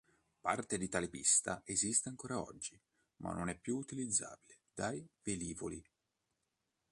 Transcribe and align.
Parte 0.39 0.79
di 0.79 0.89
tale 0.89 1.09
pista 1.09 1.61
esiste 1.63 2.09
ancora 2.09 2.41
oggi, 2.41 2.75
ma 3.17 3.33
non 3.33 3.49
è 3.49 3.55
più 3.55 3.77
utilizzabile 3.77 4.61
dai 4.73 5.07
velivoli. 5.21 5.79